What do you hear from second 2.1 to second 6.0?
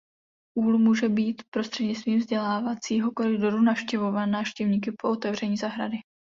vzdělávacího koridoru navštěvován návštěvníky po otevření zahrady.